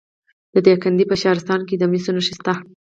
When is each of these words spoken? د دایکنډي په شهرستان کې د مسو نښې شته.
د 0.53 0.55
دایکنډي 0.65 1.05
په 1.09 1.15
شهرستان 1.21 1.61
کې 1.67 1.75
د 1.77 1.83
مسو 1.91 2.11
نښې 2.15 2.33
شته. 2.37 2.53